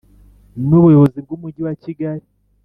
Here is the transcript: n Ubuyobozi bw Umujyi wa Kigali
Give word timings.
n 0.67 0.69
Ubuyobozi 0.79 1.17
bw 1.25 1.31
Umujyi 1.35 1.61
wa 1.67 1.75
Kigali 1.83 2.25